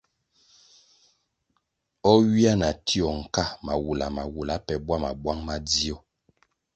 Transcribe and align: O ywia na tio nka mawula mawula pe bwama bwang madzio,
O 2.09 2.11
ywia 2.27 2.53
na 2.61 2.69
tio 2.87 3.07
nka 3.21 3.43
mawula 3.65 4.05
mawula 4.17 4.55
pe 4.65 4.73
bwama 4.85 5.09
bwang 5.21 5.41
madzio, 5.47 5.97